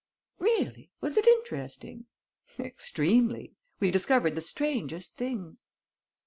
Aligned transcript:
"Really? 0.39 0.89
Was 0.99 1.15
it 1.15 1.27
interesting?" 1.27 2.07
"Extremely. 2.57 3.53
We 3.79 3.91
discovered 3.91 4.33
the 4.33 4.41
strangest 4.41 5.15
things." 5.15 5.63